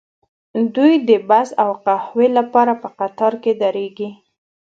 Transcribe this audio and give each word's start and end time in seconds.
دوی 0.75 0.93
د 1.07 1.11
بس 1.29 1.49
او 1.63 1.69
قهوې 1.85 2.27
لپاره 2.37 2.73
په 2.81 2.87
قطار 2.99 3.33
کې 3.43 3.51
دریږي 3.61 4.09